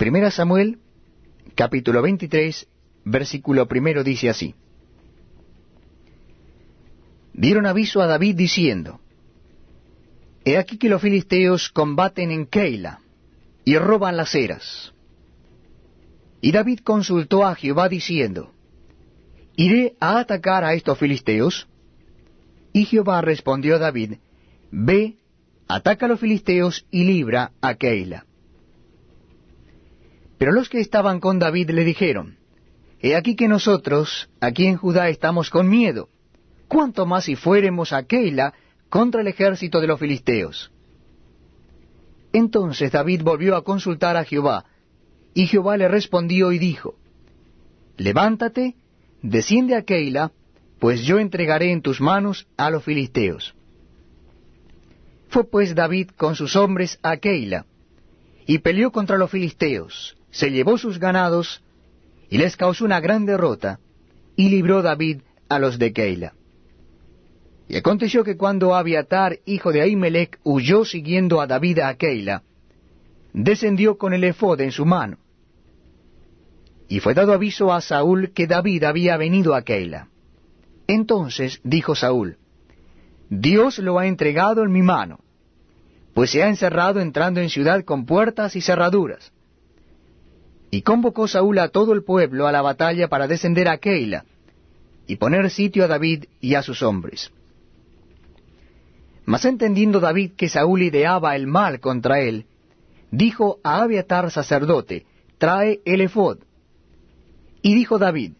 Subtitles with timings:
[0.00, 0.78] Primera Samuel,
[1.54, 2.66] capítulo 23,
[3.04, 4.54] versículo primero dice así.
[7.34, 8.98] Dieron aviso a David diciendo,
[10.42, 13.00] He aquí que los filisteos combaten en Keila
[13.66, 14.94] y roban las eras.
[16.40, 18.54] Y David consultó a Jehová diciendo,
[19.54, 21.68] ¿Iré a atacar a estos filisteos?
[22.72, 24.14] Y Jehová respondió a David,
[24.70, 25.18] Ve,
[25.68, 28.24] ataca a los filisteos y libra a Keila.
[30.40, 32.38] Pero los que estaban con David le dijeron,
[32.98, 36.08] He aquí que nosotros, aquí en Judá, estamos con miedo.
[36.66, 38.54] ¿Cuánto más si fuéremos a Keila
[38.88, 40.72] contra el ejército de los filisteos?
[42.32, 44.64] Entonces David volvió a consultar a Jehová,
[45.34, 46.94] y Jehová le respondió y dijo,
[47.98, 48.76] Levántate,
[49.20, 50.32] desciende a Keila,
[50.78, 53.54] pues yo entregaré en tus manos a los filisteos.
[55.28, 57.66] Fue pues David con sus hombres a Keila,
[58.46, 61.62] y peleó contra los filisteos, se llevó sus ganados,
[62.28, 63.80] y les causó una gran derrota,
[64.36, 66.34] y libró David a los de Keila.
[67.68, 72.42] Y aconteció que cuando Abiatar, hijo de Ahimelech, huyó siguiendo a David a Keila,
[73.32, 75.18] descendió con el efod en su mano.
[76.88, 80.08] Y fue dado aviso a Saúl que David había venido a Keila.
[80.88, 82.38] Entonces dijo Saúl,
[83.28, 85.20] Dios lo ha entregado en mi mano,
[86.14, 89.32] pues se ha encerrado entrando en ciudad con puertas y cerraduras.
[90.70, 94.24] Y convocó Saúl a todo el pueblo a la batalla para descender a Keila,
[95.06, 97.32] y poner sitio a David y a sus hombres.
[99.24, 102.46] Mas entendiendo David que Saúl ideaba el mal contra él,
[103.10, 105.06] dijo a Abiatar sacerdote,
[105.38, 106.38] trae el efod.
[107.62, 108.32] Y dijo David,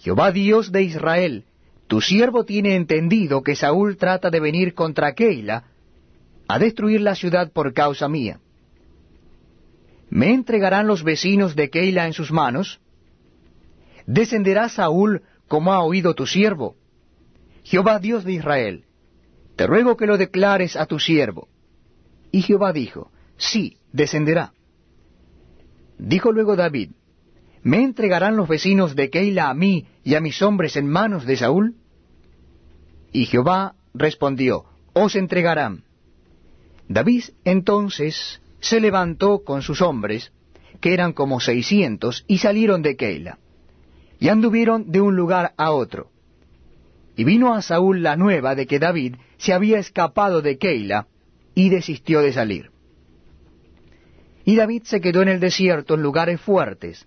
[0.00, 1.44] Jehová Dios de Israel,
[1.86, 5.64] tu siervo tiene entendido que Saúl trata de venir contra Keila,
[6.48, 8.40] a destruir la ciudad por causa mía.
[10.14, 12.80] ¿Me entregarán los vecinos de Keila en sus manos?
[14.06, 16.76] ¿Descenderá Saúl como ha oído tu siervo?
[17.64, 18.84] Jehová Dios de Israel,
[19.56, 21.48] te ruego que lo declares a tu siervo.
[22.30, 24.52] Y Jehová dijo, sí, descenderá.
[25.96, 26.90] Dijo luego David,
[27.62, 31.38] ¿me entregarán los vecinos de Keila a mí y a mis hombres en manos de
[31.38, 31.76] Saúl?
[33.12, 35.84] Y Jehová respondió, os entregarán.
[36.86, 40.32] David entonces se levantó con sus hombres,
[40.80, 43.38] que eran como seiscientos, y salieron de Keila,
[44.18, 46.10] y anduvieron de un lugar a otro.
[47.16, 51.08] Y vino a Saúl la nueva de que David se había escapado de Keila
[51.54, 52.70] y desistió de salir.
[54.44, 57.06] Y David se quedó en el desierto en lugares fuertes,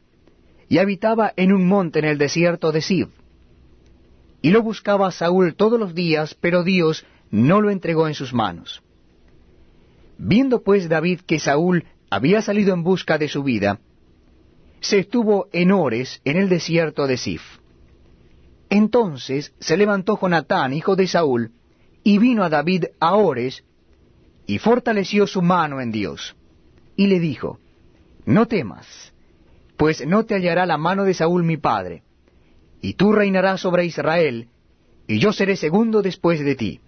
[0.68, 3.10] y habitaba en un monte en el desierto de Sib.
[4.42, 8.84] Y lo buscaba Saúl todos los días, pero Dios no lo entregó en sus manos.
[10.18, 13.80] Viendo pues David que Saúl había salido en busca de su vida,
[14.80, 17.42] se estuvo en Ores, en el desierto de Sif.
[18.70, 21.52] Entonces se levantó Jonatán, hijo de Saúl,
[22.04, 23.64] y vino a David a Ores,
[24.48, 26.36] y fortaleció su mano en Dios,
[26.96, 27.60] y le dijo,
[28.26, 29.14] No temas,
[29.78, 32.04] pues no te hallará la mano de Saúl mi padre,
[32.82, 34.50] y tú reinarás sobre Israel,
[35.08, 36.80] y yo seré segundo después de ti.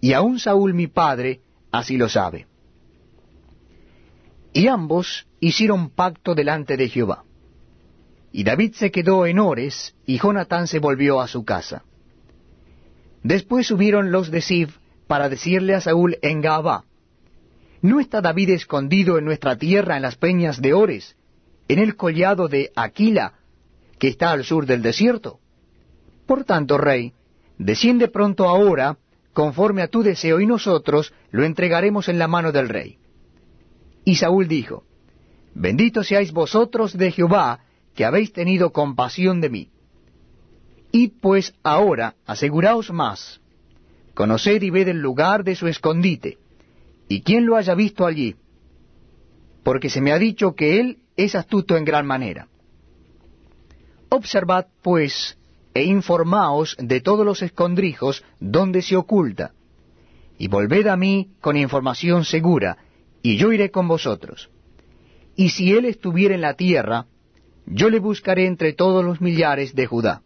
[0.00, 2.46] Y aun Saúl mi padre así lo sabe.
[4.52, 7.24] Y ambos hicieron pacto delante de Jehová.
[8.32, 11.84] Y David se quedó en Ores, y Jonatán se volvió a su casa.
[13.22, 14.76] Después subieron los de Sif
[15.06, 16.84] para decirle a Saúl en Gaabá,
[17.82, 21.16] ¿No está David escondido en nuestra tierra en las peñas de Ores,
[21.66, 23.34] en el collado de Aquila,
[23.98, 25.40] que está al sur del desierto?
[26.26, 27.14] Por tanto, rey,
[27.58, 28.98] desciende pronto ahora,
[29.32, 32.98] conforme a tu deseo, y nosotros lo entregaremos en la mano del rey.
[34.04, 34.84] Y Saúl dijo,
[35.54, 37.60] Bendito seáis vosotros de Jehová,
[37.94, 39.70] que habéis tenido compasión de mí.
[40.92, 43.40] Id pues ahora, aseguraos más,
[44.14, 46.38] conoced y ved el lugar de su escondite,
[47.08, 48.36] y quién lo haya visto allí,
[49.62, 52.48] porque se me ha dicho que él es astuto en gran manera.
[54.08, 55.36] Observad, pues,
[55.74, 59.52] e informaos de todos los escondrijos donde se oculta,
[60.38, 62.78] y volved a mí con información segura,
[63.22, 64.50] y yo iré con vosotros.
[65.36, 67.06] Y si él estuviera en la tierra,
[67.66, 70.22] yo le buscaré entre todos los millares de Judá.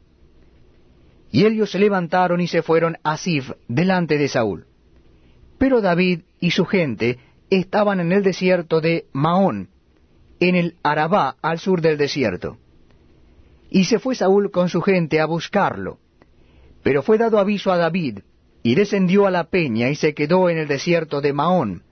[1.31, 4.67] Y ellos se levantaron y se fueron a Sif delante de Saúl.
[5.59, 7.19] Pero David y su gente
[7.51, 9.69] estaban en el desierto de Maón,
[10.41, 12.59] en el Arabá al sur del desierto.
[13.71, 15.99] Y se fue Saúl con su gente a buscarlo.
[16.83, 18.21] Pero fue dado aviso a David,
[18.63, 21.83] y descendió a la peña y se quedó en el desierto de Maón.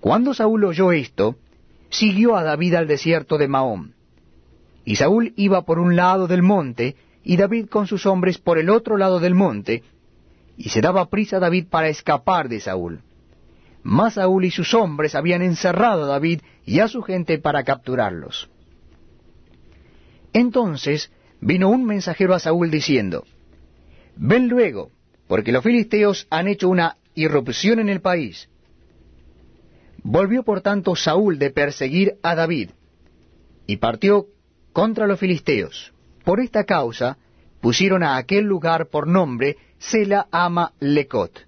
[0.00, 1.36] Cuando Saúl oyó esto,
[1.90, 3.94] siguió a David al desierto de Mahón.
[4.84, 8.70] Y Saúl iba por un lado del monte, y David con sus hombres por el
[8.70, 9.82] otro lado del monte,
[10.56, 13.00] y se daba prisa David para escapar de Saúl.
[13.82, 18.48] Mas Saúl y sus hombres habían encerrado a David y a su gente para capturarlos.
[20.36, 21.10] Entonces
[21.40, 23.24] vino un mensajero a Saúl diciendo,
[24.16, 24.90] Ven luego,
[25.28, 28.50] porque los filisteos han hecho una irrupción en el país.
[30.02, 32.68] Volvió por tanto Saúl de perseguir a David,
[33.66, 34.26] y partió
[34.74, 35.94] contra los filisteos.
[36.22, 37.16] Por esta causa
[37.62, 41.46] pusieron a aquel lugar por nombre Sela Ama Lecot.